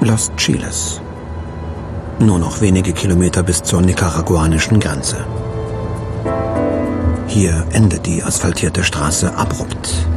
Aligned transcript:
Los 0.00 0.32
Chiles. 0.36 1.00
Nur 2.18 2.38
noch 2.38 2.60
wenige 2.60 2.92
Kilometer 2.92 3.42
bis 3.42 3.62
zur 3.62 3.82
nicaraguanischen 3.82 4.80
Grenze. 4.80 5.24
Hier 7.26 7.66
endet 7.72 8.06
die 8.06 8.22
asphaltierte 8.22 8.82
Straße 8.82 9.34
abrupt. 9.36 10.07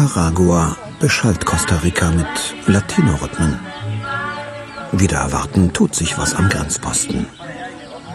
Nicaragua 0.00 0.76
beschallt 0.98 1.44
Costa 1.44 1.76
Rica 1.76 2.10
mit 2.10 2.26
Latino-Rhythmen. 2.66 3.60
Wieder 4.92 5.18
erwarten 5.18 5.74
tut 5.74 5.94
sich 5.94 6.16
was 6.16 6.34
am 6.34 6.48
Grenzposten. 6.48 7.26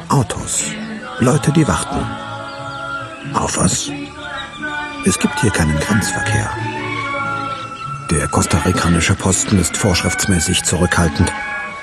Autos, 0.10 0.64
Leute, 1.20 1.52
die 1.52 1.68
warten. 1.68 2.04
Auf 3.36 3.60
was? 3.60 3.92
Es 5.06 5.20
gibt 5.20 5.40
hier 5.42 5.52
keinen 5.52 5.80
Grenzverkehr. 5.80 6.50
Der 8.10 8.28
kostarikanische 8.30 9.14
Posten 9.14 9.60
ist 9.60 9.78
vorschriftsmäßig 9.78 10.64
zurückhaltend 10.64 11.32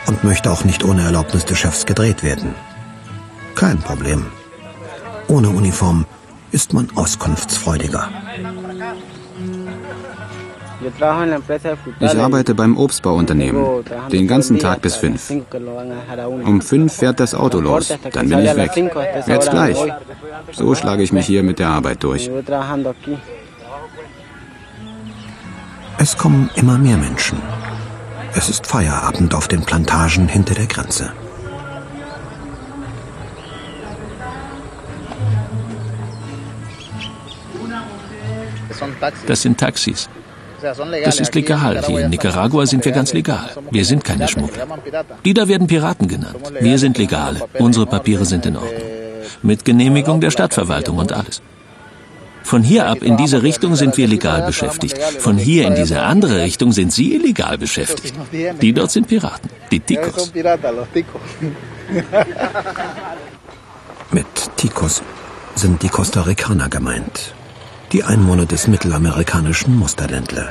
und 0.08 0.24
möchte 0.24 0.50
auch 0.50 0.64
nicht 0.64 0.82
ohne 0.82 1.02
Erlaubnis 1.02 1.44
des 1.44 1.58
Chefs 1.58 1.86
gedreht 1.86 2.24
werden. 2.24 2.56
Kein 3.54 3.78
Problem. 3.78 4.26
Ohne 5.28 5.50
Uniform 5.50 6.06
ist 6.50 6.72
man 6.72 6.90
auskunftsfreudiger. 6.96 8.10
Ich 12.00 12.18
arbeite 12.18 12.54
beim 12.54 12.76
Obstbauunternehmen. 12.76 13.84
Den 14.10 14.26
ganzen 14.26 14.58
Tag 14.58 14.82
bis 14.82 14.96
fünf. 14.96 15.32
Um 16.44 16.60
fünf 16.60 16.92
fährt 16.94 17.20
das 17.20 17.34
Auto 17.34 17.60
los. 17.60 17.94
Dann 18.12 18.28
bin 18.28 18.38
ich 18.40 18.56
weg. 18.56 18.70
Jetzt 19.26 19.50
gleich. 19.50 19.78
So 20.52 20.74
schlage 20.74 21.02
ich 21.02 21.12
mich 21.12 21.26
hier 21.26 21.42
mit 21.42 21.58
der 21.58 21.68
Arbeit 21.68 22.02
durch. 22.02 22.30
Es 25.98 26.16
kommen 26.16 26.50
immer 26.56 26.78
mehr 26.78 26.96
Menschen. 26.96 27.38
Es 28.34 28.48
ist 28.48 28.66
Feierabend 28.66 29.34
auf 29.34 29.46
den 29.46 29.62
Plantagen 29.62 30.26
hinter 30.26 30.54
der 30.54 30.66
Grenze. 30.66 31.12
Das 39.26 39.42
sind 39.42 39.58
Taxis. 39.58 40.08
Das 40.62 41.20
ist 41.20 41.34
legal. 41.34 41.84
Hier 41.86 42.00
in 42.00 42.10
Nicaragua 42.10 42.66
sind 42.66 42.84
wir 42.84 42.92
ganz 42.92 43.12
legal. 43.12 43.50
Wir 43.70 43.84
sind 43.84 44.04
keine 44.04 44.28
Schmuggler. 44.28 44.66
Die 45.24 45.34
da 45.34 45.48
werden 45.48 45.66
Piraten 45.66 46.08
genannt. 46.08 46.36
Wir 46.60 46.78
sind 46.78 46.98
Legale. 46.98 47.40
Unsere 47.58 47.86
Papiere 47.86 48.24
sind 48.24 48.46
in 48.46 48.56
Ordnung. 48.56 48.82
Mit 49.42 49.64
Genehmigung 49.64 50.20
der 50.20 50.30
Stadtverwaltung 50.30 50.98
und 50.98 51.12
alles. 51.12 51.42
Von 52.44 52.62
hier 52.62 52.86
ab 52.86 53.02
in 53.02 53.16
diese 53.16 53.42
Richtung 53.42 53.76
sind 53.76 53.96
wir 53.96 54.06
legal 54.08 54.42
beschäftigt. 54.42 54.98
Von 54.98 55.38
hier 55.38 55.66
in 55.66 55.74
diese 55.74 56.02
andere 56.02 56.42
Richtung 56.42 56.72
sind 56.72 56.92
Sie 56.92 57.14
illegal 57.14 57.56
beschäftigt. 57.56 58.14
Die 58.60 58.72
dort 58.72 58.90
sind 58.90 59.06
Piraten, 59.08 59.48
die 59.70 59.80
Ticos. 59.80 60.32
Mit 64.10 64.26
Ticos 64.56 65.02
sind 65.54 65.82
die 65.82 65.88
Costa 65.88 66.22
Ricaner 66.22 66.68
gemeint. 66.68 67.34
Die 67.92 68.04
Einwohner 68.04 68.46
des 68.46 68.68
mittelamerikanischen 68.68 69.76
Musterländler. 69.76 70.50